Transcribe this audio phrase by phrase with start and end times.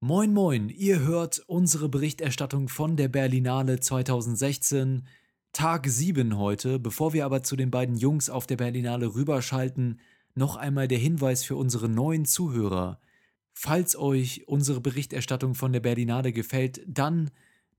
[0.00, 5.08] Moin moin, ihr hört unsere Berichterstattung von der Berlinale 2016,
[5.54, 6.78] Tag 7 heute.
[6.78, 9.98] Bevor wir aber zu den beiden Jungs auf der Berlinale rüberschalten,
[10.34, 13.00] noch einmal der Hinweis für unsere neuen Zuhörer.
[13.54, 17.30] Falls euch unsere Berichterstattung von der Berlinale gefällt, dann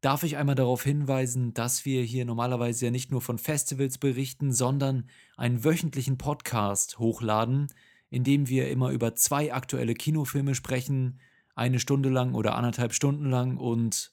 [0.02, 4.54] darf ich einmal darauf hinweisen, dass wir hier normalerweise ja nicht nur von Festivals berichten,
[4.54, 5.08] sondern
[5.38, 7.68] einen wöchentlichen Podcast hochladen,
[8.10, 11.20] in dem wir immer über zwei aktuelle Kinofilme sprechen,
[11.58, 14.12] eine Stunde lang oder anderthalb Stunden lang und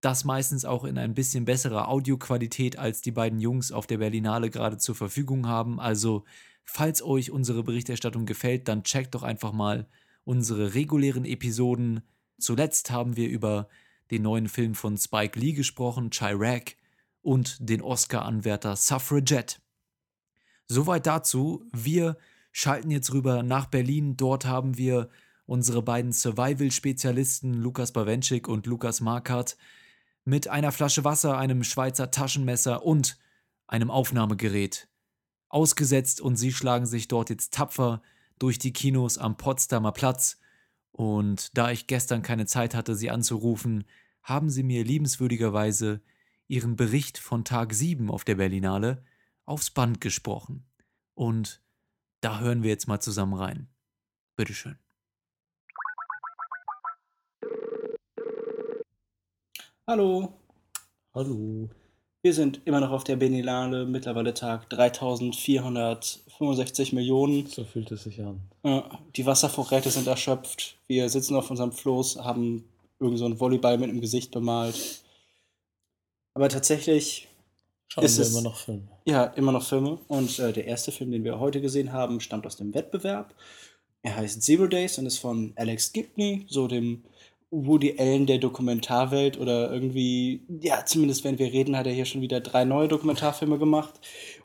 [0.00, 4.50] das meistens auch in ein bisschen besserer Audioqualität, als die beiden Jungs auf der Berlinale
[4.50, 5.80] gerade zur Verfügung haben.
[5.80, 6.24] Also,
[6.64, 9.88] falls euch unsere Berichterstattung gefällt, dann checkt doch einfach mal
[10.24, 12.02] unsere regulären Episoden.
[12.38, 13.68] Zuletzt haben wir über
[14.10, 16.76] den neuen Film von Spike Lee gesprochen, Chirac,
[17.22, 19.56] und den Oscar-Anwärter Suffragette.
[20.66, 21.64] Soweit dazu.
[21.72, 22.16] Wir
[22.52, 24.16] schalten jetzt rüber nach Berlin.
[24.16, 25.10] Dort haben wir
[25.48, 29.56] unsere beiden Survival-Spezialisten Lukas Bawenschik und Lukas Markert
[30.26, 33.18] mit einer Flasche Wasser, einem Schweizer Taschenmesser und
[33.66, 34.88] einem Aufnahmegerät
[35.48, 38.02] ausgesetzt und sie schlagen sich dort jetzt tapfer
[38.38, 40.38] durch die Kinos am Potsdamer Platz.
[40.92, 43.84] Und da ich gestern keine Zeit hatte, sie anzurufen,
[44.22, 46.02] haben sie mir liebenswürdigerweise
[46.46, 49.02] ihren Bericht von Tag 7 auf der Berlinale
[49.46, 50.66] aufs Band gesprochen.
[51.14, 51.62] Und
[52.20, 53.68] da hören wir jetzt mal zusammen rein.
[54.36, 54.78] Bitteschön.
[59.88, 60.28] Hallo.
[61.14, 61.68] Hallo.
[62.20, 67.46] Wir sind immer noch auf der Benilale, mittlerweile Tag 3465 Millionen.
[67.46, 68.42] So fühlt es sich an.
[69.16, 70.76] Die Wasservorräte sind erschöpft.
[70.88, 72.68] Wir sitzen auf unserem Floß, haben
[73.00, 75.02] irgend so einen Volleyball mit dem Gesicht bemalt.
[76.34, 77.28] Aber tatsächlich
[77.88, 78.82] Schauen ist wir es, immer noch Filme.
[79.06, 80.00] Ja, immer noch Filme.
[80.08, 83.34] Und äh, der erste Film, den wir heute gesehen haben, stammt aus dem Wettbewerb.
[84.02, 87.04] Er heißt Zero Days und ist von Alex Gibney, so dem
[87.50, 92.20] Woody Allen der Dokumentarwelt oder irgendwie, ja, zumindest wenn wir reden, hat er hier schon
[92.20, 93.94] wieder drei neue Dokumentarfilme gemacht.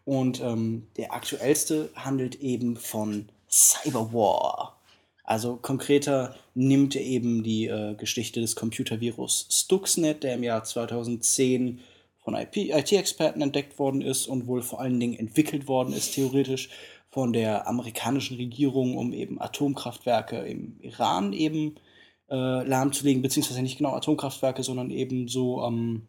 [0.06, 4.77] Und ähm, der aktuellste handelt eben von Cyberwar.
[5.26, 11.80] Also konkreter nimmt er eben die äh, Geschichte des Computervirus Stuxnet, der im Jahr 2010
[12.23, 16.70] von IT-Experten entdeckt worden ist und wohl vor allen Dingen entwickelt worden ist, theoretisch
[17.10, 21.80] von der amerikanischen Regierung, um eben Atomkraftwerke im Iran eben äh,
[22.36, 26.04] lahmzulegen, beziehungsweise nicht genau Atomkraftwerke, sondern eben so ähm,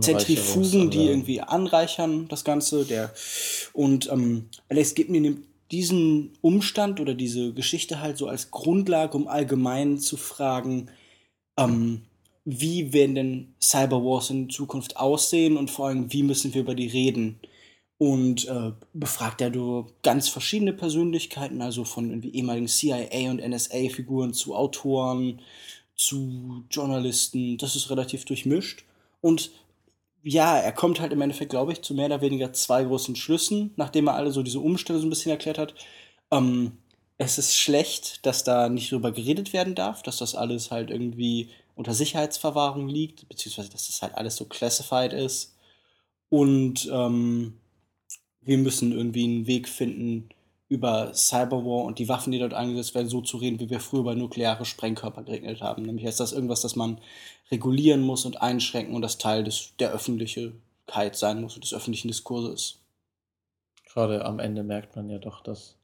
[0.00, 2.84] Zentrifugen, die irgendwie anreichern das Ganze.
[2.84, 3.12] Der,
[3.72, 9.26] und ähm, Alex Gibney nimmt diesen Umstand oder diese Geschichte halt so als Grundlage, um
[9.26, 10.90] allgemein zu fragen,
[11.58, 12.02] ähm,
[12.44, 16.86] wie werden denn Cyberwars in Zukunft aussehen und vor allem, wie müssen wir über die
[16.86, 17.40] reden?
[17.98, 24.34] Und äh, befragt er du ganz verschiedene Persönlichkeiten, also von irgendwie ehemaligen CIA und NSA-Figuren
[24.34, 25.40] zu Autoren,
[25.94, 27.56] zu Journalisten.
[27.56, 28.84] Das ist relativ durchmischt.
[29.22, 29.50] Und
[30.22, 33.72] ja, er kommt halt im Endeffekt, glaube ich, zu mehr oder weniger zwei großen Schlüssen,
[33.76, 35.74] nachdem er alle so diese Umstände so ein bisschen erklärt hat.
[36.30, 36.78] Ähm,
[37.18, 41.50] es ist schlecht, dass da nicht drüber geredet werden darf, dass das alles halt irgendwie
[41.76, 45.54] unter Sicherheitsverwahrung liegt, beziehungsweise dass das halt alles so classified ist.
[46.28, 47.54] Und ähm,
[48.46, 50.30] wir müssen irgendwie einen Weg finden,
[50.68, 54.00] über Cyberwar und die Waffen, die dort eingesetzt werden, so zu reden, wie wir früher
[54.00, 55.82] über nukleare Sprengkörper geregelt haben.
[55.82, 57.00] Nämlich ist das irgendwas, das man
[57.50, 62.08] regulieren muss und einschränken und das Teil des, der Öffentlichkeit sein muss und des öffentlichen
[62.08, 62.80] Diskurses.
[63.84, 65.76] Gerade am Ende merkt man ja doch, dass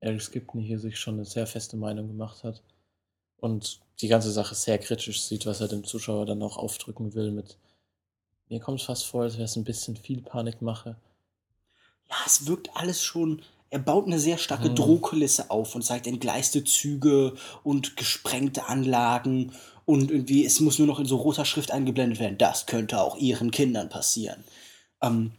[0.00, 2.62] Alex Gibney hier sich schon eine sehr feste Meinung gemacht hat
[3.36, 7.32] und die ganze Sache sehr kritisch sieht, was er dem Zuschauer dann auch aufdrücken will
[7.32, 7.58] mit
[8.48, 10.96] mir kommt es fast vor, als wäre es ein bisschen viel Panikmache
[12.10, 13.42] ja, es wirkt alles schon.
[13.70, 14.76] Er baut eine sehr starke mhm.
[14.76, 19.52] Drohkulisse auf und zeigt entgleiste Züge und gesprengte Anlagen
[19.84, 22.38] und irgendwie, es muss nur noch in so roter Schrift eingeblendet werden.
[22.38, 24.44] Das könnte auch ihren Kindern passieren.
[25.02, 25.32] Ähm,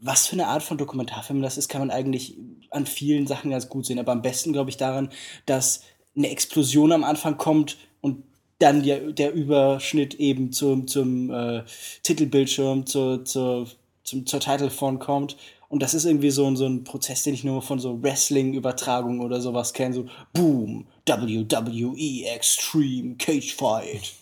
[0.00, 2.36] was für eine Art von Dokumentarfilm das ist, kann man eigentlich
[2.70, 3.98] an vielen Sachen ganz gut sehen.
[3.98, 5.08] Aber am besten, glaube ich, daran,
[5.46, 5.80] dass
[6.14, 8.22] eine Explosion am Anfang kommt und
[8.58, 11.64] dann der, der Überschnitt eben zum, zum äh,
[12.02, 13.68] Titelbildschirm, zur, zur,
[14.04, 15.36] zum, zur Title kommt
[15.74, 19.40] und das ist irgendwie so, so ein Prozess, den ich nur von so Wrestling-Übertragungen oder
[19.40, 19.92] sowas kenne.
[19.92, 24.12] So, boom, WWE Extreme Cage Fight.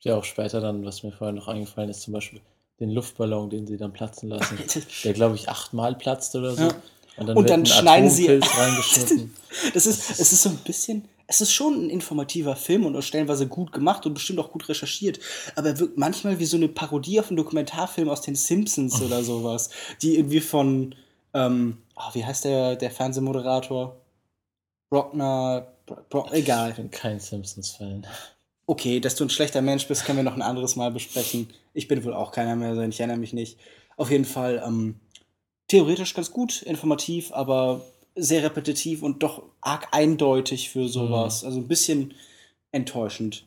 [0.00, 2.42] Ja, auch später dann, was mir vorher noch eingefallen ist, zum Beispiel
[2.80, 4.58] den Luftballon, den sie dann platzen lassen.
[5.04, 6.64] der, glaube ich, achtmal platzt oder so.
[6.64, 6.74] Ja.
[7.16, 8.26] Und dann, und dann schneiden sie.
[8.28, 9.34] reingeschnitten.
[9.72, 13.46] das ist, es ist so ein bisschen es ist schon ein informativer Film und stellenweise
[13.46, 15.20] gut gemacht und bestimmt auch gut recherchiert,
[15.54, 19.22] aber er wirkt manchmal wie so eine Parodie auf einen Dokumentarfilm aus den Simpsons oder
[19.22, 19.70] sowas,
[20.02, 20.94] die irgendwie von,
[21.34, 24.00] ähm, oh, wie heißt der, der Fernsehmoderator?
[24.90, 25.68] Rockner
[26.10, 26.70] Bro egal.
[26.70, 28.06] Ich bin kein Simpsons-Fan.
[28.66, 31.48] Okay, dass du ein schlechter Mensch bist, können wir noch ein anderes Mal besprechen.
[31.72, 33.58] Ich bin wohl auch keiner mehr sein, ich erinnere mich nicht.
[33.96, 35.00] Auf jeden Fall ähm,
[35.68, 37.80] theoretisch ganz gut, informativ, aber
[38.18, 41.42] sehr repetitiv und doch arg eindeutig für sowas.
[41.42, 41.48] Mhm.
[41.48, 42.14] Also ein bisschen
[42.72, 43.44] enttäuschend.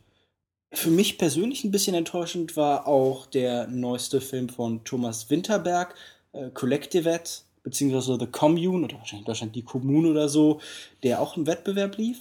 [0.73, 5.95] Für mich persönlich ein bisschen enttäuschend war auch der neueste Film von Thomas Winterberg,
[6.31, 7.29] äh, Collectivate,
[7.63, 10.62] beziehungsweise The Commune oder wahrscheinlich in Deutschland die Kommune oder so,
[11.03, 12.19] der auch im Wettbewerb lief.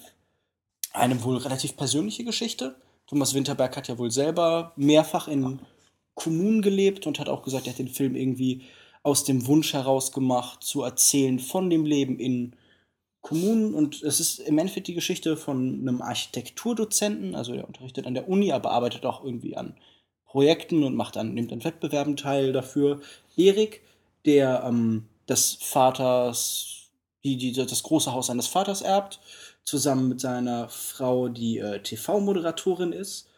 [0.93, 2.75] Eine wohl relativ persönliche Geschichte.
[3.07, 5.61] Thomas Winterberg hat ja wohl selber mehrfach in
[6.15, 8.63] Kommunen gelebt und hat auch gesagt, er hat den Film irgendwie
[9.03, 12.55] aus dem Wunsch heraus gemacht, zu erzählen von dem Leben in
[13.21, 13.75] Kommunen.
[13.75, 18.29] Und es ist im Endeffekt die Geschichte von einem Architekturdozenten, also der unterrichtet an der
[18.29, 19.75] Uni, aber arbeitet auch irgendwie an
[20.25, 23.01] Projekten und macht dann, nimmt an Wettbewerben teil dafür.
[23.37, 23.83] Erik,
[24.25, 26.91] der ähm, des Vaters,
[27.25, 29.21] die, die das große Haus seines Vaters erbt,
[29.65, 33.29] zusammen mit seiner Frau, die äh, TV-Moderatorin ist.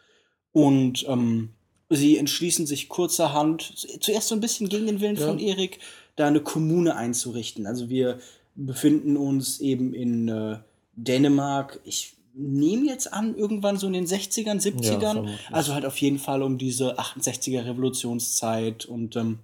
[0.51, 1.53] Und ähm,
[1.89, 5.27] sie entschließen sich kurzerhand, zuerst so ein bisschen gegen den Willen ja.
[5.27, 5.79] von Erik,
[6.15, 7.67] da eine Kommune einzurichten.
[7.67, 8.19] Also wir
[8.55, 10.57] befinden uns eben in äh,
[10.95, 11.79] Dänemark.
[11.85, 15.27] Ich nehme jetzt an, irgendwann so in den 60ern, 70ern.
[15.27, 19.39] Ja, also halt auf jeden Fall um diese 68er Revolutionszeit und ähm,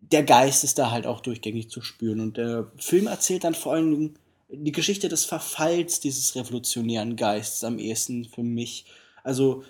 [0.00, 2.20] der Geist ist da halt auch durchgängig zu spüren.
[2.20, 4.14] Und der Film erzählt dann vor allem
[4.48, 8.84] die Geschichte des Verfalls dieses revolutionären Geistes am ehesten für mich.
[9.22, 9.64] Also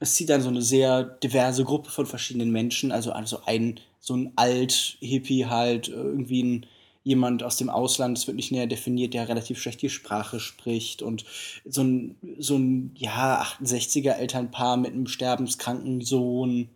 [0.00, 4.14] es zieht dann so eine sehr diverse Gruppe von verschiedenen Menschen, also, also ein so
[4.14, 6.66] ein Alt-Hippie halt, irgendwie ein
[7.04, 11.02] jemand aus dem Ausland, es wird nicht näher definiert, der relativ schlecht die Sprache spricht
[11.02, 11.24] und
[11.64, 16.70] so ein, so ein ja, 68er Elternpaar mit einem sterbenskranken Sohn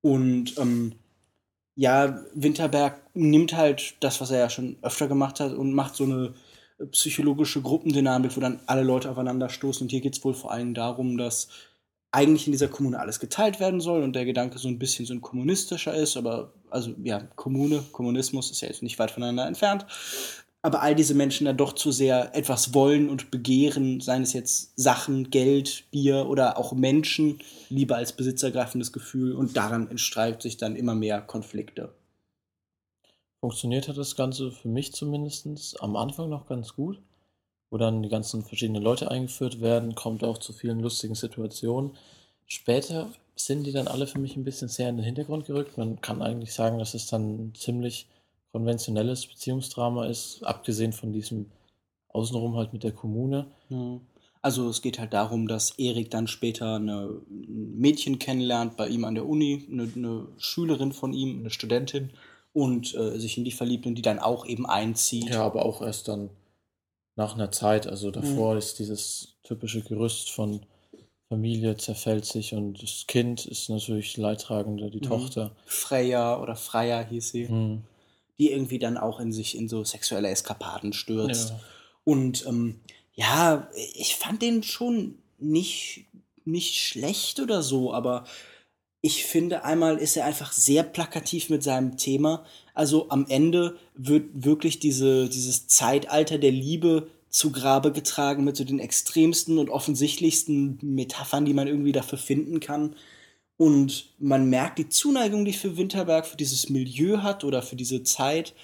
[0.00, 0.94] und ähm,
[1.74, 6.04] ja, Winterberg nimmt halt das, was er ja schon öfter gemacht hat und macht so
[6.04, 6.34] eine
[6.92, 9.84] psychologische Gruppendynamik, wo dann alle Leute aufeinander stoßen.
[9.84, 11.48] Und hier geht es wohl vor allem darum, dass
[12.12, 15.14] eigentlich in dieser Kommune alles geteilt werden soll und der Gedanke so ein bisschen so
[15.14, 19.86] ein kommunistischer ist, aber also ja, Kommune, Kommunismus ist ja jetzt nicht weit voneinander entfernt.
[20.62, 24.78] Aber all diese Menschen dann doch zu sehr etwas wollen und begehren, seien es jetzt
[24.78, 27.38] Sachen, Geld, Bier oder auch Menschen,
[27.70, 31.94] lieber als besitzergreifendes Gefühl und daran entstreift sich dann immer mehr Konflikte.
[33.40, 37.00] Funktioniert hat das Ganze für mich zumindest am Anfang noch ganz gut
[37.70, 41.92] wo dann die ganzen verschiedenen Leute eingeführt werden, kommt auch zu vielen lustigen Situationen.
[42.46, 45.78] Später sind die dann alle für mich ein bisschen sehr in den Hintergrund gerückt.
[45.78, 48.06] Man kann eigentlich sagen, dass es dann ein ziemlich
[48.52, 51.46] konventionelles Beziehungsdrama ist, abgesehen von diesem
[52.08, 53.46] Außenrum halt mit der Kommune.
[54.42, 59.04] Also es geht halt darum, dass Erik dann später eine, ein Mädchen kennenlernt bei ihm
[59.04, 62.10] an der Uni, eine, eine Schülerin von ihm, eine Studentin
[62.52, 65.28] und äh, sich in die verliebt und die dann auch eben einzieht.
[65.28, 66.30] Ja, aber auch erst dann
[67.16, 67.86] nach einer Zeit.
[67.86, 68.58] Also davor mhm.
[68.58, 70.60] ist dieses typische Gerüst von
[71.30, 75.02] Familie zerfällt sich und das Kind ist natürlich Leidtragende, die mhm.
[75.02, 75.56] Tochter.
[75.64, 77.48] Freya oder Freya hieß sie.
[77.48, 77.84] Mhm.
[78.40, 81.50] Die irgendwie dann auch in sich in so sexuelle Eskapaden stürzt.
[81.50, 81.60] Ja.
[82.04, 82.80] Und ähm,
[83.14, 86.06] ja, ich fand den schon nicht,
[86.44, 88.24] nicht schlecht oder so, aber
[89.02, 92.44] ich finde, einmal ist er einfach sehr plakativ mit seinem Thema.
[92.74, 98.64] Also am Ende wird wirklich diese, dieses Zeitalter der Liebe zu Grabe getragen mit so
[98.64, 102.94] den extremsten und offensichtlichsten Metaphern, die man irgendwie dafür finden kann.
[103.56, 108.02] Und man merkt die Zuneigung, die für Winterberg für dieses Milieu hat oder für diese
[108.02, 108.54] Zeit.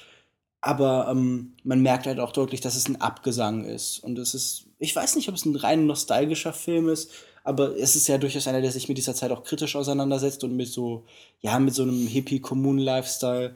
[0.61, 4.00] Aber ähm, man merkt halt auch deutlich, dass es ein Abgesang ist.
[4.00, 7.11] Und es ist, ich weiß nicht, ob es ein rein nostalgischer Film ist,
[7.47, 10.57] aber es ist ja durchaus einer, der sich mit dieser Zeit auch kritisch auseinandersetzt und
[10.57, 11.05] mit so,
[11.41, 13.55] ja, mit so einem Hippie-Kommunen-Lifestyle.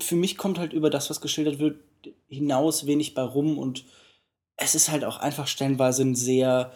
[0.00, 1.76] Für mich kommt halt über das, was geschildert wird,
[2.28, 3.84] hinaus wenig bei rum und
[4.56, 6.72] es ist halt auch einfach stellenweise ein sehr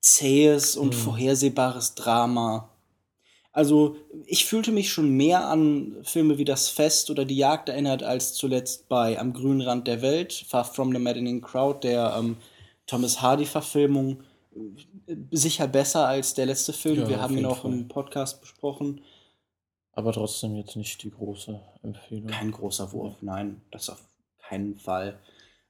[0.00, 0.98] zähes und mhm.
[0.98, 2.68] vorhersehbares Drama.
[3.50, 8.02] Also ich fühlte mich schon mehr an Filme wie Das Fest oder Die Jagd erinnert
[8.02, 12.36] als zuletzt bei Am grünen Rand der Welt, Far From the Maddening Crowd, der ähm,
[12.86, 14.24] Thomas Hardy-Verfilmung
[15.30, 17.00] sicher besser als der letzte Film.
[17.00, 17.72] Ja, Wir haben ihn auch Fall.
[17.72, 19.00] im Podcast besprochen.
[19.92, 22.26] Aber trotzdem jetzt nicht die große Empfehlung.
[22.26, 24.02] Kein großer Wurf, nein, das auf
[24.38, 25.18] keinen Fall.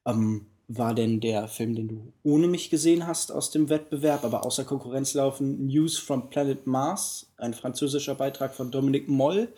[0.06, 4.46] Ähm, war denn der Film, den du ohne mich gesehen hast aus dem Wettbewerb, aber
[4.46, 9.52] außer Konkurrenz laufen, News from Planet Mars, ein französischer Beitrag von Dominique Moll,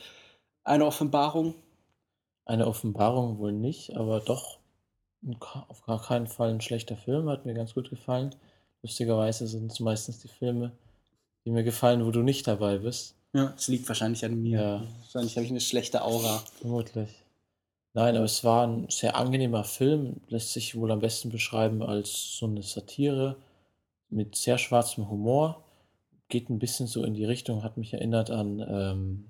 [0.64, 1.54] eine Offenbarung?
[2.44, 4.58] Eine Offenbarung wohl nicht, aber doch
[5.68, 8.34] auf gar keinen Fall ein schlechter Film, hat mir ganz gut gefallen.
[8.86, 10.70] Lustigerweise sind es meistens die Filme,
[11.44, 13.16] die mir gefallen, wo du nicht dabei bist.
[13.34, 14.60] Ja, es liegt wahrscheinlich an mir.
[14.60, 14.82] Ja.
[15.00, 16.44] Wahrscheinlich habe ich eine schlechte Aura.
[16.60, 17.10] Vermutlich.
[17.94, 22.36] Nein, aber es war ein sehr angenehmer Film, lässt sich wohl am besten beschreiben als
[22.38, 23.34] so eine Satire
[24.08, 25.64] mit sehr schwarzem Humor.
[26.28, 29.24] Geht ein bisschen so in die Richtung, hat mich erinnert an ähm,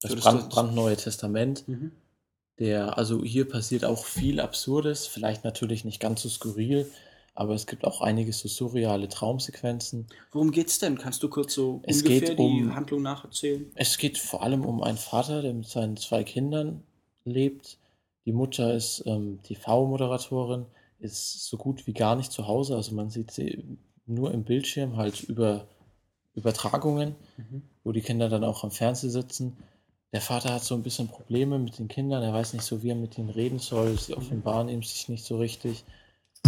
[0.00, 1.68] das Brand, brandneue Testament.
[1.68, 1.92] Mhm.
[2.58, 6.90] Der, also hier passiert auch viel Absurdes, vielleicht natürlich nicht ganz so skurril,
[7.38, 10.06] aber es gibt auch einige so surreale Traumsequenzen.
[10.32, 10.98] Worum geht's denn?
[10.98, 13.70] Kannst du kurz so Es ungefähr geht um- die Handlung nacherzählen?
[13.76, 16.82] Es geht vor allem um einen Vater, der mit seinen zwei Kindern
[17.24, 17.78] lebt.
[18.26, 20.66] Die Mutter ist ähm, TV-Moderatorin,
[20.98, 22.74] ist so gut wie gar nicht zu Hause.
[22.74, 23.62] Also man sieht sie
[24.06, 25.66] nur im Bildschirm, halt über
[26.34, 27.62] Übertragungen, Mhm.
[27.84, 29.56] wo die Kinder dann auch am Fernseher sitzen.
[30.12, 32.90] Der Vater hat so ein bisschen Probleme mit den Kindern, er weiß nicht so, wie
[32.90, 35.84] er mit ihnen reden soll, sie offenbaren ihm sich nicht so richtig.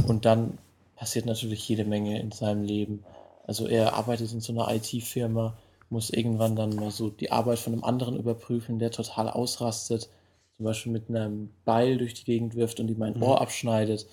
[0.06, 0.59] Und dann
[1.00, 3.02] passiert natürlich jede Menge in seinem Leben.
[3.47, 5.57] Also er arbeitet in so einer IT-Firma,
[5.88, 10.11] muss irgendwann dann mal so die Arbeit von einem anderen überprüfen, der total ausrastet,
[10.59, 13.23] zum Beispiel mit einem Beil durch die Gegend wirft und ihm ein Mhm.
[13.23, 14.07] Ohr abschneidet.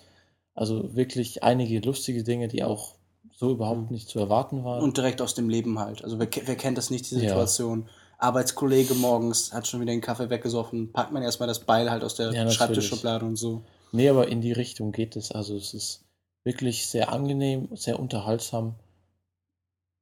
[0.56, 2.94] Also wirklich einige lustige Dinge, die auch
[3.36, 3.94] so überhaupt Mhm.
[3.96, 4.82] nicht zu erwarten waren.
[4.82, 6.06] Und direkt aus dem Leben halt.
[6.06, 7.20] Also wer, wer kennt das nicht, Ja.
[7.20, 7.90] Situation?
[8.18, 12.16] Arbeitskollege morgens hat schon wieder den Kaffee weggesoffen, packt man erstmal das Beil halt aus
[12.16, 12.50] der Ja.
[12.50, 13.62] Schreibtischschublade und so.
[13.92, 15.32] Nee, aber in die Richtung geht es.
[15.34, 16.07] Also es ist
[16.48, 18.76] wirklich sehr angenehm, sehr unterhaltsam.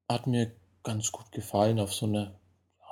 [0.07, 0.51] Hat mir
[0.83, 2.35] ganz gut gefallen auf so eine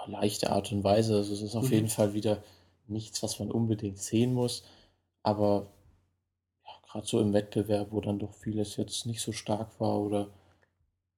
[0.07, 1.15] leichte Art und Weise.
[1.15, 1.73] Also es ist auf Mhm.
[1.73, 2.43] jeden Fall wieder
[2.87, 4.63] nichts, was man unbedingt sehen muss.
[5.21, 5.67] Aber
[6.65, 10.27] ja, gerade so im Wettbewerb, wo dann doch vieles jetzt nicht so stark war oder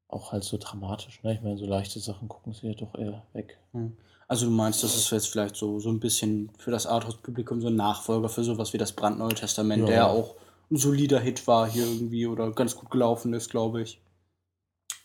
[0.10, 1.24] auch halt so dramatisch.
[1.24, 1.34] Ne?
[1.34, 3.58] Ich meine, so leichte Sachen gucken sie ja doch eher weg.
[4.28, 7.68] Also du meinst, das ist jetzt vielleicht so, so ein bisschen für das Arthouse-Publikum so
[7.68, 9.86] ein Nachfolger für sowas wie das Brandneue Testament, Ja.
[9.88, 10.36] der ja auch
[10.72, 14.00] ein solider Hit war hier irgendwie oder ganz gut gelaufen ist, glaube ich.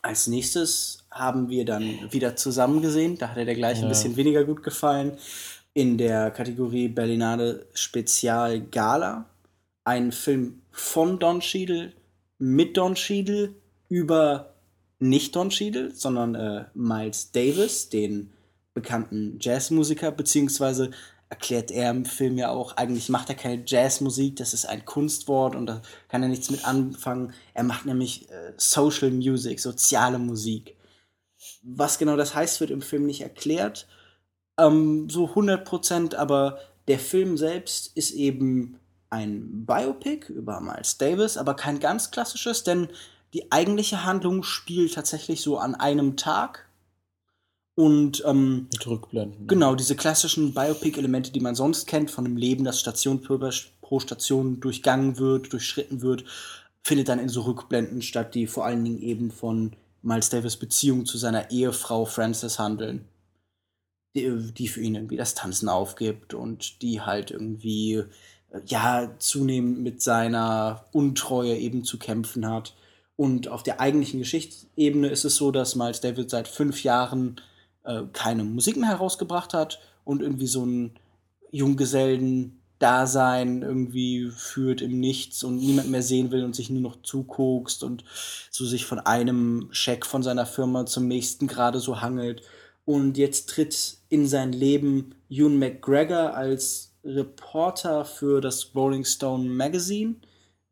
[0.02, 3.18] Als nächstes haben wir dann wieder zusammen gesehen.
[3.18, 3.88] Da hat er der gleich ein Ja.
[3.88, 5.18] bisschen weniger gut gefallen.
[5.74, 9.26] In der Kategorie Berlinale Spezial Gala.
[9.84, 11.92] Ein Film von Don Cheadle,
[12.38, 13.54] mit Don Cheadle,
[13.88, 14.54] über
[14.98, 18.30] nicht Don Cheadle, sondern äh, Miles Davis, den
[18.74, 20.90] bekannten Jazzmusiker, beziehungsweise
[21.30, 25.54] erklärt er im Film ja auch, eigentlich macht er keine Jazzmusik, das ist ein Kunstwort
[25.54, 27.32] und da kann er nichts mit anfangen.
[27.54, 30.76] Er macht nämlich äh, Social Music, soziale Musik.
[31.62, 33.86] Was genau das heißt, wird im Film nicht erklärt.
[34.58, 36.58] Ähm, so 100 Prozent, aber
[36.88, 42.88] der Film selbst ist eben ein Biopic über Miles Davis, aber kein ganz klassisches, denn
[43.34, 46.68] die eigentliche Handlung spielt tatsächlich so an einem Tag.
[47.76, 49.46] Und ähm, Mit Rückblenden.
[49.46, 54.60] Genau, diese klassischen Biopic-Elemente, die man sonst kennt, von einem Leben, das Station pro, Station
[54.60, 56.24] durchgangen wird, durchschritten wird,
[56.82, 59.72] findet dann in so Rückblenden statt, die vor allen Dingen eben von
[60.02, 63.06] Miles Davis Beziehung zu seiner Ehefrau Frances handeln.
[64.14, 68.02] Die, die für ihn irgendwie das Tanzen aufgibt und die halt irgendwie,
[68.50, 72.74] äh, ja, zunehmend mit seiner Untreue eben zu kämpfen hat.
[73.14, 77.40] Und auf der eigentlichen Geschichtsebene ist es so, dass Miles Davis seit fünf Jahren
[77.90, 80.92] äh, keine Musik mehr herausgebracht hat und irgendwie so ein
[81.50, 87.82] Junggesellen-Dasein irgendwie führt im Nichts und niemand mehr sehen will und sich nur noch zuguckst
[87.82, 88.04] und
[88.50, 92.42] so sich von einem Scheck von seiner Firma zum nächsten gerade so hangelt.
[92.84, 100.16] Und jetzt tritt in sein Leben Ewan McGregor als Reporter für das Rolling Stone Magazine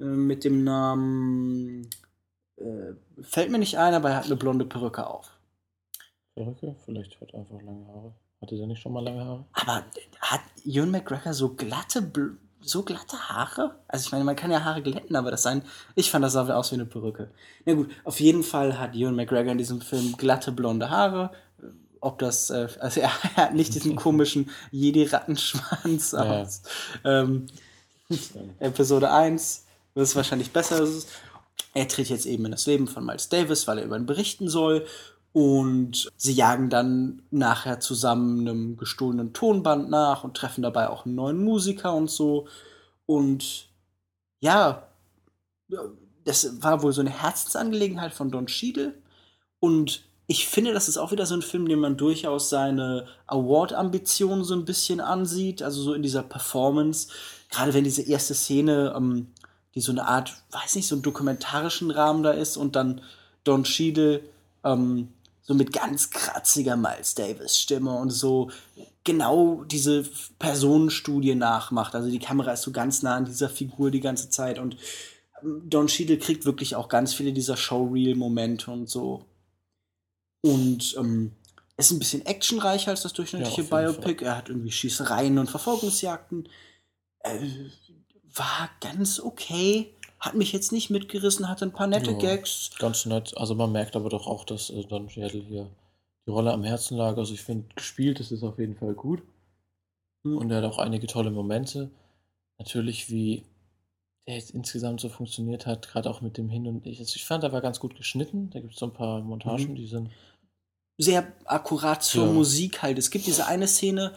[0.01, 1.89] äh, mit dem Namen
[2.57, 5.38] äh, fällt mir nicht ein, aber er hat eine blonde Perücke auf.
[6.39, 6.75] Perücke?
[6.85, 8.13] Vielleicht hat er einfach lange Haare.
[8.41, 9.45] Hatte der nicht schon mal lange Haare?
[9.53, 9.85] Aber
[10.21, 12.11] hat Ewan McGregor so glatte,
[12.61, 13.75] so glatte Haare?
[13.89, 15.63] Also ich meine, man kann ja Haare glätten, aber das sein,
[15.97, 17.31] ich fand das sah aus wie eine Perücke.
[17.65, 21.31] Na gut, auf jeden Fall hat Ewan McGregor in diesem Film glatte blonde Haare.
[22.01, 26.43] Ob das, äh, also er hat nicht diesen komischen Jedi-Rattenschwanz Ja.
[26.43, 26.63] aus
[27.05, 27.47] ähm,
[28.61, 29.65] Episode 1,
[29.95, 30.87] das ist wahrscheinlich besser.
[31.75, 34.49] Er tritt jetzt eben in das Leben von Miles Davis, weil er über ihn berichten
[34.49, 34.87] soll.
[35.39, 41.15] Und sie jagen dann nachher zusammen einem gestohlenen Tonband nach und treffen dabei auch einen
[41.15, 42.49] neuen Musiker und so.
[43.07, 43.69] Und
[44.41, 44.89] ja,
[46.25, 48.95] das war wohl so eine Herzensangelegenheit von Don Cheadle.
[49.61, 54.43] Und ich finde, das ist auch wieder so ein Film, dem man durchaus seine Award-Ambitionen
[54.43, 55.63] so ein bisschen ansieht.
[55.63, 57.11] Also so in dieser Performance.
[57.49, 59.29] Gerade wenn diese erste Szene, ähm,
[59.77, 63.03] die so eine Art, weiß nicht, so einen dokumentarischen Rahmen da ist und dann
[63.45, 64.21] Don Cheadle
[64.65, 65.11] ähm,
[65.49, 68.51] so mit ganz kratziger Miles Davis Stimme und so
[69.03, 70.05] genau diese
[70.39, 71.95] Personenstudie nachmacht.
[71.95, 74.77] Also die Kamera ist so ganz nah an dieser Figur die ganze Zeit und
[75.43, 79.25] ähm, Don Cheadle kriegt wirklich auch ganz viele dieser Showreel-Momente und so.
[80.43, 81.33] Und ähm,
[81.79, 84.23] ist ein bisschen actionreicher als das durchschnittliche Ja, Biopic.
[84.23, 86.47] Er hat irgendwie Schießereien und Verfolgungsjagden.
[87.21, 87.41] äh,
[88.35, 89.95] war ganz okay.
[90.21, 92.71] Hat mich jetzt nicht mitgerissen, hatte ein paar nette Ja, Gags.
[92.79, 93.37] Ganz nett.
[93.37, 95.71] Also man merkt aber doch auch, dass äh, Don Cheadle hier
[96.27, 97.17] die Rolle am Herzen lag.
[97.17, 99.23] Also ich finde, gespielt ist es auf jeden Fall gut.
[100.25, 100.37] Hm.
[100.39, 101.91] Und er hat auch einige tolle Momente.
[102.59, 103.45] Natürlich, wie
[104.27, 106.99] der jetzt insgesamt so funktioniert hat, gerade auch mit dem Hin und Ich.
[106.99, 108.51] Also ich fand, er war ganz gut geschnitten.
[108.51, 109.75] Da gibt es so ein paar Montagen, Mhm.
[109.77, 110.11] die sind.
[110.99, 112.33] Sehr akkurat zur Ja.
[112.33, 112.99] Musik halt.
[112.99, 114.15] Es gibt diese eine Szene,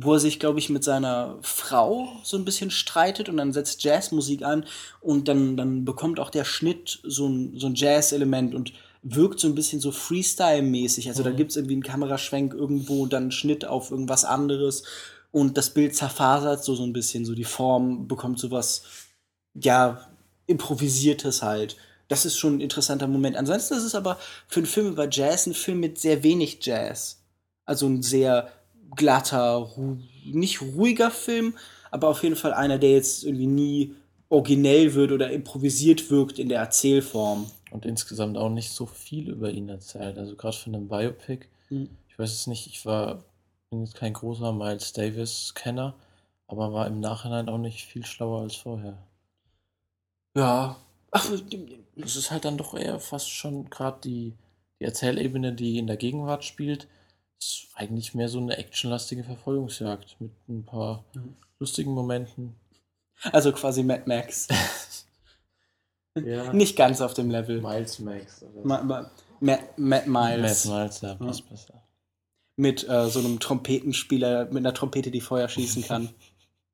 [0.00, 3.82] wo er sich, glaube ich, mit seiner Frau so ein bisschen streitet und dann setzt
[3.82, 4.64] Jazzmusik an
[5.00, 9.48] und dann, dann bekommt auch der Schnitt so ein, so ein Jazz-Element und wirkt so
[9.48, 11.08] ein bisschen so Freestyle-mäßig.
[11.08, 11.36] Also da Mhm.
[11.36, 14.84] gibt es irgendwie einen Kameraschwenk irgendwo, dann einen Schnitt auf irgendwas anderes
[15.32, 18.82] und das Bild zerfasert so, so ein bisschen, so die Form bekommt sowas,
[19.54, 20.06] ja,
[20.46, 21.76] improvisiertes halt.
[22.06, 23.36] Das ist schon ein interessanter Moment.
[23.36, 27.20] Ansonsten ist es aber für einen Film über Jazz ein Film mit sehr wenig Jazz.
[27.66, 28.50] Also ein sehr
[28.96, 31.54] glatter, ru nicht ruhiger Film,
[31.90, 33.94] aber auf jeden Fall einer, der jetzt irgendwie nie
[34.28, 37.50] originell wird oder improvisiert wirkt in der Erzählform.
[37.70, 40.18] Und insgesamt auch nicht so viel über ihn erzählt.
[40.18, 41.46] Also gerade von einem Biopic.
[41.70, 41.90] Mhm.
[42.08, 43.22] Ich weiß es nicht, ich war
[43.70, 45.94] bin jetzt kein großer Miles Davis-Kenner,
[46.46, 48.96] aber war im Nachhinein auch nicht viel schlauer als vorher.
[50.36, 50.76] Ja.
[51.10, 51.30] Ach,
[51.96, 54.34] Es ist halt dann doch eher fast schon gerade die,
[54.80, 56.86] die Erzählebene, die in der Gegenwart spielt,
[57.38, 61.36] ist eigentlich mehr so eine actionlastige Verfolgungsjagd mit ein paar Mhm.
[61.58, 62.54] lustigen Momenten.
[63.32, 64.48] also quasi Mad Max.
[66.24, 66.52] Ja.
[66.52, 67.60] Nicht ganz auf dem Level.
[67.60, 68.42] Miles Max.
[68.42, 70.64] Oder Ma ma Mad, Mad Miles.
[70.64, 71.46] Mad Miles, ja, passt Ja.
[71.50, 71.82] besser.
[72.56, 76.08] mit äh, so einem Trompetenspieler, mit einer Trompete, die Feuer schießen kann.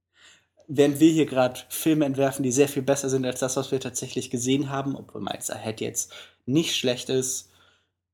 [0.67, 3.81] Während wir hier gerade Filme entwerfen, die sehr viel besser sind als das, was wir
[3.81, 6.11] tatsächlich gesehen haben, obwohl Miles Ahead jetzt
[6.47, 7.51] nicht schlecht ist,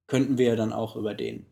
[0.09, 1.47] könnten wir dann auch über den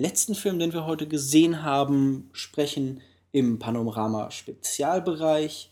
[0.00, 3.02] letzten Film, den wir heute gesehen haben, sprechen
[3.32, 5.70] im Panorama-Spezialbereich.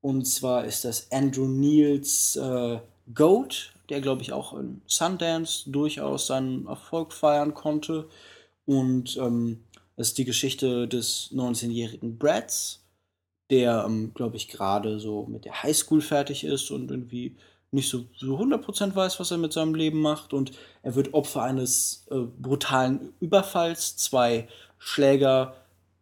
[0.00, 2.78] Und zwar ist das Andrew Neils äh,
[3.14, 8.08] Goat, der, glaube ich, auch in Sundance durchaus seinen Erfolg feiern konnte.
[8.64, 9.64] Und ähm,
[9.96, 12.84] das ist die Geschichte des 19-jährigen Brads,
[13.50, 17.36] der, ähm, glaube ich, gerade so mit der Highschool fertig ist und irgendwie
[17.72, 20.32] nicht so, so 100% weiß, was er mit seinem Leben macht.
[20.32, 20.52] Und
[20.82, 23.96] er wird Opfer eines äh, brutalen Überfalls.
[23.96, 25.54] Zwei Schläger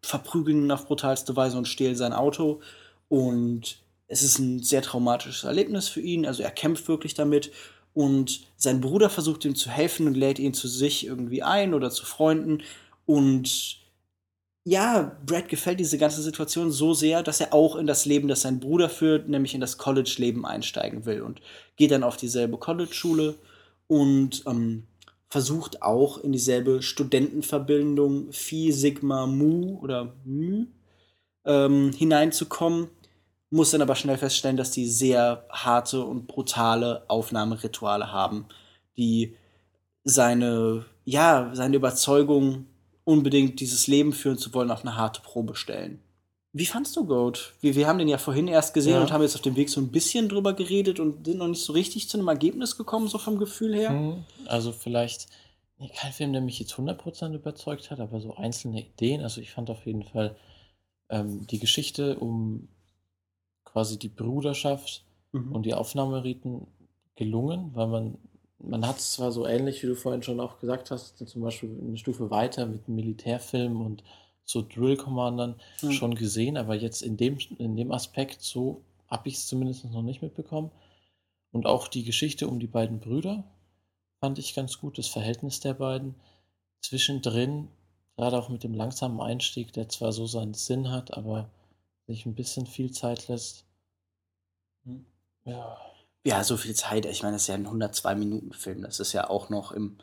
[0.03, 2.61] verprügeln ihn auf brutalste Weise und stehlen sein Auto.
[3.09, 6.27] Und es ist ein sehr traumatisches Erlebnis für ihn.
[6.27, 7.53] Also er kämpft wirklich damit.
[7.93, 11.91] Und sein Bruder versucht ihm zu helfen und lädt ihn zu sich irgendwie ein oder
[11.91, 12.63] zu Freunden.
[13.05, 13.78] Und
[14.65, 18.43] ja, Brad gefällt diese ganze Situation so sehr, dass er auch in das Leben, das
[18.43, 21.41] sein Bruder führt, nämlich in das College-Leben einsteigen will und
[21.77, 23.37] geht dann auf dieselbe College-Schule
[23.87, 24.87] und ähm,
[25.29, 30.67] versucht auch in dieselbe Studentenverbindung Phi Sigma Mu oder Mu
[31.45, 32.89] ähm, hineinzukommen,
[33.51, 38.47] muss dann aber schnell feststellen, dass die sehr harte und brutale Aufnahmerituale haben,
[38.97, 39.35] die
[40.05, 42.67] seine, ja, seine Überzeugung,
[43.09, 46.01] unbedingt dieses Leben führen zu wollen, auf eine harte Probe stellen.
[46.53, 47.55] Wie fandst du Goat?
[47.61, 49.01] Wir, wir haben den ja vorhin erst gesehen Ja.
[49.01, 51.63] und haben jetzt auf dem Weg so ein bisschen drüber geredet und sind noch nicht
[51.65, 53.91] so richtig zu einem Ergebnis gekommen, so vom Gefühl her.
[53.91, 55.27] Hm, Also vielleicht
[55.79, 59.23] nee, kein Film, der mich jetzt 100% überzeugt hat, aber so einzelne Ideen.
[59.23, 60.37] Also ich fand auf jeden Fall
[61.11, 62.69] ähm, die Geschichte um
[63.65, 65.53] quasi die Bruderschaft Mhm.
[65.53, 66.67] und die Aufnahmeriten
[67.15, 68.19] gelungen, weil man,
[68.61, 71.71] man hat es zwar so ähnlich, wie du vorhin schon auch gesagt hast, zum Beispiel
[71.81, 74.03] eine Stufe weiter mit Militärfilmen und
[74.45, 75.93] so Drill-Commandern Mhm.
[75.93, 80.03] schon gesehen, aber jetzt in dem, in dem Aspekt so habe ich es zumindest noch
[80.03, 80.71] nicht mitbekommen.
[81.53, 83.45] Und auch die Geschichte um die beiden Brüder
[84.21, 86.15] fand ich ganz gut, das Verhältnis der beiden.
[86.81, 87.69] Zwischendrin,
[88.17, 91.51] gerade auch mit dem langsamen Einstieg, der zwar so seinen Sinn hat, aber
[92.07, 93.65] sich ein bisschen viel Zeit lässt.
[94.85, 95.07] Mhm.
[95.45, 95.79] Ja.
[96.29, 97.07] Ja, so viel Zeit.
[97.07, 98.83] Ich meine, das ist ja ein 102-Minuten-Film.
[98.83, 99.97] Das ist ja auch noch im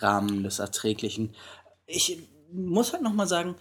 [0.00, 1.36] Rahmen des Erträglichen.
[1.86, 2.18] Ich
[2.52, 3.54] muss halt noch mal sagen,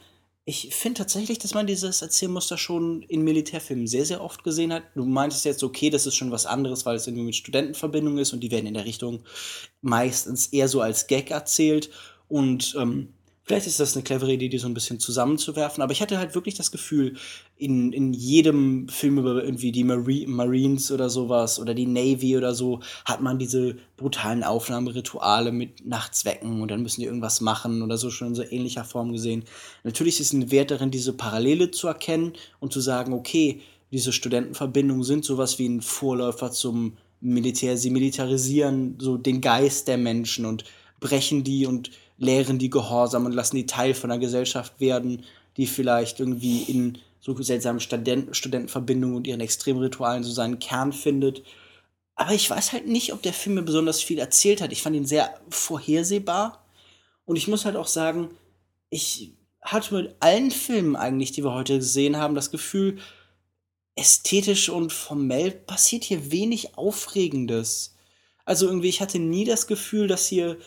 [0.44, 4.86] ich finde tatsächlich, dass man dieses Erzählmuster schon in Militärfilmen sehr, sehr oft gesehen hat.
[4.96, 8.34] Du meintest jetzt, okay, das ist schon was anderes, weil es irgendwie mit Studentenverbindung ist
[8.34, 9.24] und die werden in der Richtung
[9.82, 11.92] meistens eher so als Gag erzählt.
[12.28, 13.14] Und ähm,
[13.50, 15.82] vielleicht ist das eine clevere Idee, die so ein bisschen zusammenzuwerfen.
[15.82, 17.16] Aber ich hatte halt wirklich das Gefühl,
[17.58, 22.54] in, in jedem Film über irgendwie die Mari Marines oder sowas oder die Navy oder
[22.54, 27.98] so, hat man diese brutalen Aufnahmerituale mit Nachtzwecken und dann müssen die irgendwas machen oder
[27.98, 29.44] so schon in so ähnlicher Form gesehen.
[29.84, 35.04] Natürlich ist ein Wert darin, diese Parallele zu erkennen und zu sagen, okay, diese Studentenverbindungen
[35.04, 37.78] sind sowas wie ein Vorläufer zum Militär.
[37.78, 40.66] Sie militarisieren so den Geist der Menschen und
[41.00, 45.24] brechen die und lehren die Gehorsam und lassen die Teil von einer Gesellschaft werden,
[45.58, 51.44] die vielleicht irgendwie in so seltsamen Student Studentenverbindungen und ihren Extremritualen so seinen Kern findet.
[52.16, 54.72] Aber ich weiß halt nicht, ob der Film mir besonders viel erzählt hat.
[54.72, 56.66] Ich fand ihn sehr vorhersehbar.
[57.26, 58.30] Und ich muss halt auch sagen,
[58.90, 62.98] ich hatte mit allen Filmen eigentlich, die wir heute gesehen haben, das Gefühl,
[63.96, 67.96] ästhetisch und formell passiert hier wenig Aufregendes.
[68.46, 70.58] Also irgendwie, ich hatte nie das Gefühl, dass hier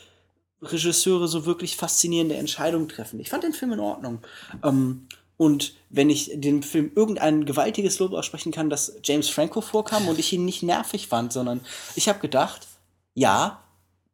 [0.62, 3.20] Regisseure so wirklich faszinierende Entscheidungen treffen.
[3.20, 4.20] Ich fand den Film in Ordnung.
[4.62, 10.09] Ähm, und wenn ich dem Film irgendein gewaltiges Lob aussprechen kann, dass James Franco vorkam
[10.09, 11.61] und ich ihn nicht nervig fand, sondern
[11.96, 12.68] ich habe gedacht,
[13.14, 13.62] ja,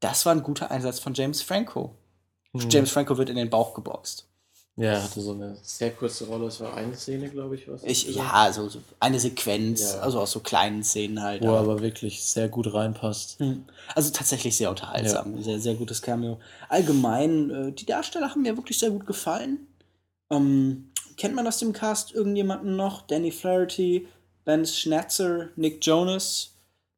[0.01, 1.95] das war ein guter Einsatz von James Franco.
[2.53, 2.71] Mhm.
[2.71, 4.28] James Franco wird in den Bauch geboxt.
[4.79, 6.47] Ja, er hatte so eine sehr kurze Rolle.
[6.47, 7.83] Es war eine Szene, glaube ich, was.
[7.83, 10.01] Ich, ja, also so eine Sequenz, ja.
[10.01, 11.43] also aus so kleinen Szenen halt.
[11.43, 13.41] Wo er aber wirklich sehr gut reinpasst.
[13.41, 13.65] Hm.
[13.97, 15.37] Also tatsächlich sehr unterhaltsam.
[15.37, 15.43] Ja.
[15.43, 16.39] Sehr, sehr gutes Cameo.
[16.69, 19.67] Allgemein, äh, die Darsteller haben mir wirklich sehr gut gefallen.
[20.31, 23.03] Ähm, kennt man aus dem Cast irgendjemanden noch?
[23.03, 24.07] Danny Flaherty,
[24.45, 26.53] Ben Schnatzer, Nick Jonas.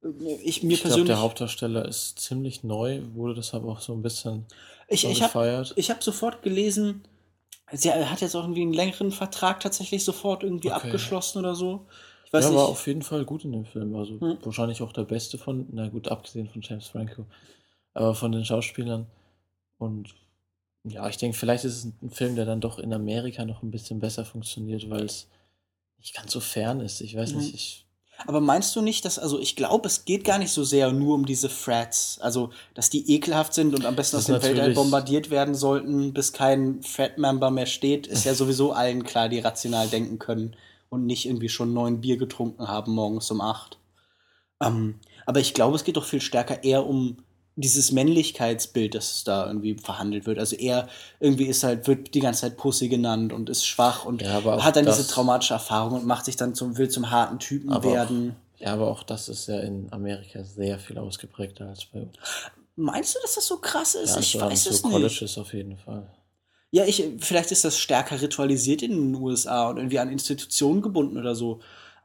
[0.05, 0.09] Äh,
[0.43, 4.45] ich, mir ich glaube, der Hauptdarsteller ist ziemlich neu, wurde deshalb auch so ein bisschen
[4.91, 7.05] ich, ich habe hab sofort gelesen,
[7.73, 10.87] Sie hat jetzt auch irgendwie einen längeren Vertrag tatsächlich sofort irgendwie okay.
[10.87, 11.87] abgeschlossen oder so.
[12.25, 12.59] Ich weiß ja, nicht.
[12.59, 13.95] war auf jeden Fall gut in dem Film.
[13.95, 14.39] Also hm.
[14.43, 17.27] wahrscheinlich auch der beste von, na gut, abgesehen von James Franco,
[17.95, 19.07] aber von den Schauspielern.
[19.79, 20.15] Und
[20.85, 23.71] ja, ich denke, vielleicht ist es ein Film, der dann doch in Amerika noch ein
[23.71, 25.29] bisschen besser funktioniert, weil es
[25.99, 27.01] nicht ganz so fern ist.
[27.01, 27.39] Ich weiß mhm.
[27.39, 27.87] nicht, ich
[28.27, 31.15] aber meinst du nicht, dass, also ich glaube, es geht gar nicht so sehr nur
[31.15, 35.31] um diese Frats, also dass die ekelhaft sind und am besten aus dem Weltall bombardiert
[35.31, 40.19] werden sollten, bis kein Frat-Member mehr steht, ist ja sowieso allen klar, die rational denken
[40.19, 40.57] können
[40.89, 43.79] und nicht irgendwie schon neun Bier getrunken haben morgens um acht.
[44.61, 47.19] Ähm, aber ich glaube, es geht doch viel stärker eher um
[47.57, 50.39] dieses Männlichkeitsbild, das da irgendwie verhandelt wird.
[50.39, 54.23] Also er irgendwie ist halt, wird die ganze Zeit Pussy genannt und ist schwach und
[54.23, 57.83] ja, hat dann diese traumatische Erfahrung und macht sich dann zum, will zum harten Typen
[57.83, 58.37] werden.
[58.57, 62.17] Auch, ja, aber auch das ist ja in Amerika sehr viel ausgeprägter als bei uns.
[62.77, 64.15] Meinst du, dass das so krass ist?
[64.15, 64.97] Ja, ich weiß es so nicht.
[64.97, 66.07] Colleges auf jeden Fall.
[66.71, 71.19] Ja, ich, vielleicht ist das stärker ritualisiert in den USA und irgendwie an Institutionen gebunden
[71.19, 71.61] oder so.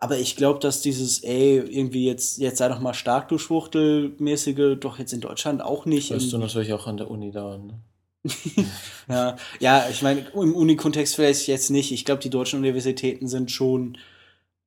[0.06, 4.78] Aber ich glaube, dass dieses, ey, irgendwie jetzt, jetzt sei doch mal stark, du Schwuchtelmäßige,
[4.80, 6.12] doch jetzt in Deutschland auch nicht.
[6.12, 7.80] Wirst du natürlich auch an der Uni dauern, ne?
[9.10, 11.92] ja, ja, ich meine, im Unikontext vielleicht jetzt nicht.
[11.92, 13.98] Ich glaube, die deutschen Universitäten sind schon,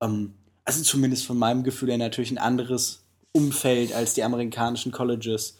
[0.02, 5.56] ähm, also zumindest von meinem Gefühl her natürlich ein anderes Umfeld als die amerikanischen Colleges.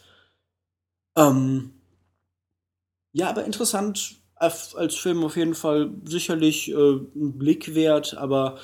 [1.17, 1.71] Ähm,
[3.13, 8.57] ja, aber interessant als Film auf jeden Fall sicherlich äh, ein Blick wert, aber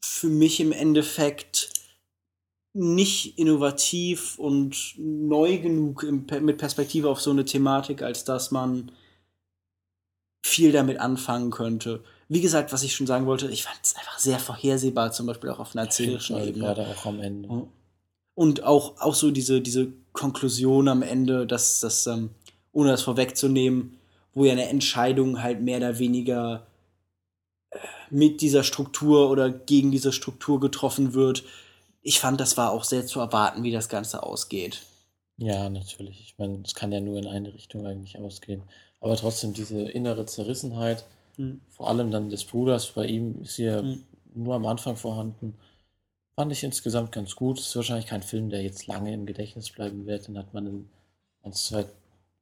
[0.00, 1.70] für mich im Endeffekt
[2.72, 8.92] nicht innovativ und neu genug im, mit Perspektive auf so eine Thematik, als dass man
[10.44, 12.02] viel damit anfangen könnte.
[12.28, 15.50] Wie gesagt, was ich schon sagen wollte, ich fand es einfach sehr vorhersehbar, zum Beispiel
[15.50, 16.64] auch auf einer erzählerischen Ebene.
[16.64, 17.66] Gerade auch am Ende.
[18.34, 22.30] Und auch, auch so diese, diese Konklusion am Ende, dass das, ähm,
[22.72, 23.98] ohne das vorwegzunehmen,
[24.34, 26.66] wo ja eine Entscheidung halt mehr oder weniger
[28.10, 31.44] mit dieser Struktur oder gegen diese Struktur getroffen wird.
[32.02, 34.82] Ich fand, das war auch sehr zu erwarten, wie das Ganze ausgeht.
[35.36, 36.20] Ja, natürlich.
[36.20, 38.62] Ich meine, es kann ja nur in eine Richtung eigentlich ausgehen.
[39.00, 41.04] Aber trotzdem diese innere Zerrissenheit,
[41.36, 41.60] mhm.
[41.70, 44.04] vor allem dann des Bruders, bei ihm ist hier mhm.
[44.34, 45.54] nur am Anfang vorhanden,
[46.34, 47.58] fand ich insgesamt ganz gut.
[47.58, 50.26] Es ist wahrscheinlich kein Film, der jetzt lange im Gedächtnis bleiben wird.
[50.26, 50.88] Den hat man in
[51.42, 51.86] ein, zwei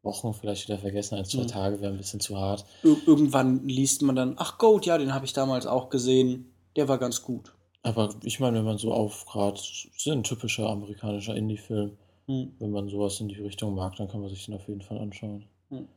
[0.06, 1.48] Wochen vielleicht wieder vergessen, ein, zwei mhm.
[1.48, 2.64] Tage wäre ein bisschen zu hart.
[2.82, 6.88] Ir irgendwann liest man dann, ach Goat, ja, den habe ich damals auch gesehen, der
[6.88, 7.52] war ganz gut.
[7.82, 12.54] Aber ich meine, wenn man so auf gerade, ist ein typischer amerikanischer Indie-Film, mhm.
[12.58, 14.98] wenn man sowas in die Richtung mag, dann kann man sich den auf jeden Fall
[14.98, 15.44] anschauen.
[15.68, 15.88] Mhm.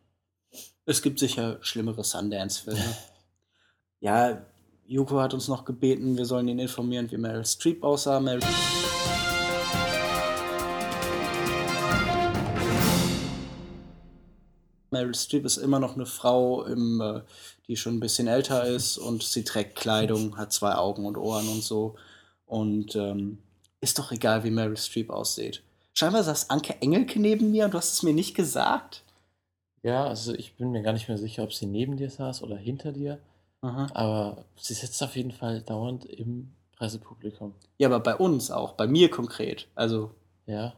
[0.86, 2.98] Es gibt sicher schlimmere Sundance-Filme.
[4.02, 4.46] ja,
[4.86, 8.20] Yuko hat uns noch gebeten, wir sollen ihn informieren, wie Meryl Streep aussah.
[8.20, 8.42] Meryl
[15.00, 17.22] Meryl Streep ist immer noch eine Frau, im, äh,
[17.68, 21.48] die schon ein bisschen älter ist und sie trägt Kleidung, hat zwei Augen und Ohren
[21.48, 21.96] und so.
[22.46, 23.40] Und ähm,
[23.82, 25.64] ist doch egal, wie Meryl Streep aussieht.
[25.94, 29.04] Scheinbar saß Anke Engelke neben mir und du hast es mir nicht gesagt.
[29.84, 32.58] Ja, also ich bin mir gar nicht mehr sicher, ob sie neben dir saß oder
[32.58, 33.20] hinter dir.
[33.62, 33.88] Aha.
[33.94, 37.54] Aber sie sitzt auf jeden Fall dauernd im Pressepublikum.
[37.78, 39.68] Ja, aber bei uns auch, bei mir konkret.
[39.76, 40.12] Also.
[40.46, 40.74] Ja.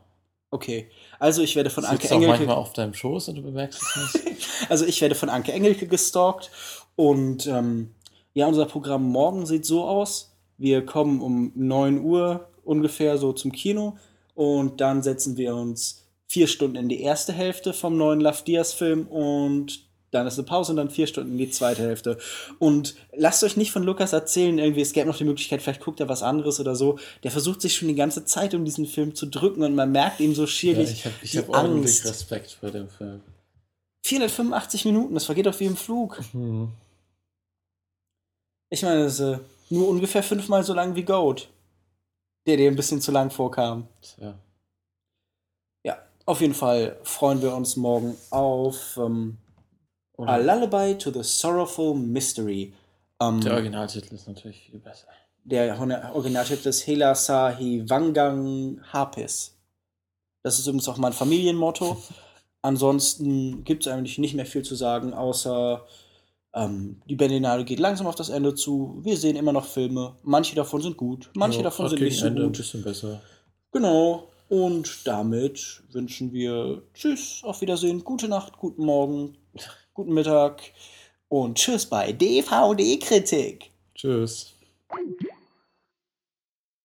[0.54, 2.34] Okay, also ich werde von Anke Engelke.
[2.34, 4.50] Auch manchmal auf deinem Schoß und du bemerkst es nicht.
[4.70, 6.52] also ich werde von Anke Engelke gestalkt
[6.98, 7.92] und ähm,
[8.34, 10.36] ja, unser Programm morgen sieht so aus.
[10.58, 13.98] Wir kommen um 9 Uhr ungefähr so zum Kino
[14.36, 18.74] und dann setzen wir uns vier Stunden in die erste Hälfte vom neuen Love Diaz
[18.74, 22.18] Film und dann ist eine Pause und dann vier Stunden die zweite Hälfte.
[22.60, 26.00] Und lasst euch nicht von Lukas erzählen, irgendwie, es gäbe noch die Möglichkeit, vielleicht guckt
[26.00, 27.00] er was anderes oder so.
[27.24, 30.20] Der versucht sich schon die ganze Zeit, um diesen Film zu drücken und man merkt
[30.20, 32.06] ihm so schierlich Ja, ich habe ich hab ordentlich.
[32.06, 33.22] Respekt vor dem Film.
[34.04, 36.20] 485 Minuten, das vergeht auf wie im Flug.
[36.34, 36.70] Hm.
[38.70, 41.50] Ich meine, das ist äh, nur ungefähr fünfmal so lang wie Goat.
[42.48, 43.88] Der dir ein bisschen zu lang vorkam.
[44.02, 44.34] Tja.
[45.84, 49.38] Ja, auf jeden Fall freuen wir uns morgen auf ähm,
[50.28, 52.74] A Lullaby to the Sorrowful Mystery.
[53.20, 55.08] Ähm, der Originaltitel ist natürlich viel besser.
[55.44, 55.80] der
[56.14, 59.58] Originaltitel ist Hela Sahi Wangang Hapis.
[60.44, 62.02] Das ist übrigens auch mein Familienmotto.
[62.64, 65.84] Ansonsten gibt es eigentlich nicht mehr viel zu sagen, außer
[66.54, 69.00] ähm, die Berlinale geht langsam auf das Ende zu.
[69.04, 70.16] Wir sehen immer noch Filme.
[70.24, 72.58] Manche davon sind gut, manche Ja, davon sind nicht so Ende ein gut.
[72.58, 73.22] bisschen besser.
[73.72, 74.28] Genau.
[74.50, 79.38] Und damit wünschen wir Tschüss, auf Wiedersehen, gute Nacht, guten Morgen,
[80.02, 80.64] guten Mittag
[81.30, 83.70] und Tschüss bei DVD-Kritik.
[83.94, 84.56] Tschüss.